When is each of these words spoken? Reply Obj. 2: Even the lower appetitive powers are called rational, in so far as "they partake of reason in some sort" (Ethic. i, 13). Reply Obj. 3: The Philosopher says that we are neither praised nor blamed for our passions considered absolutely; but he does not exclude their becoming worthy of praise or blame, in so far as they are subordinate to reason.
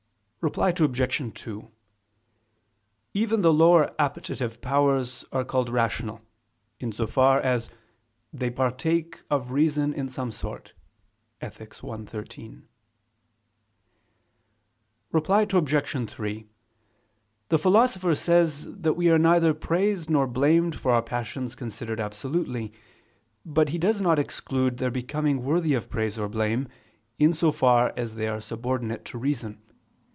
Reply 0.43 0.69
Obj. 0.75 1.31
2: 1.35 1.71
Even 3.13 3.43
the 3.43 3.53
lower 3.53 3.93
appetitive 3.99 4.59
powers 4.59 5.23
are 5.31 5.45
called 5.45 5.69
rational, 5.69 6.19
in 6.79 6.91
so 6.91 7.05
far 7.05 7.39
as 7.39 7.69
"they 8.33 8.49
partake 8.49 9.21
of 9.29 9.51
reason 9.51 9.93
in 9.93 10.09
some 10.09 10.31
sort" 10.31 10.73
(Ethic. 11.41 11.75
i, 11.83 11.97
13). 11.97 12.67
Reply 15.11 15.45
Obj. 15.53 16.09
3: 16.09 16.47
The 17.49 17.57
Philosopher 17.59 18.15
says 18.15 18.65
that 18.79 18.93
we 18.95 19.11
are 19.11 19.19
neither 19.19 19.53
praised 19.53 20.09
nor 20.09 20.25
blamed 20.25 20.75
for 20.79 20.91
our 20.91 21.03
passions 21.03 21.53
considered 21.53 21.99
absolutely; 21.99 22.73
but 23.45 23.69
he 23.69 23.77
does 23.77 24.01
not 24.01 24.17
exclude 24.17 24.77
their 24.79 24.89
becoming 24.89 25.43
worthy 25.43 25.75
of 25.75 25.87
praise 25.87 26.17
or 26.17 26.27
blame, 26.27 26.67
in 27.19 27.31
so 27.31 27.51
far 27.51 27.93
as 27.95 28.15
they 28.15 28.27
are 28.27 28.41
subordinate 28.41 29.05
to 29.05 29.19
reason. 29.19 29.61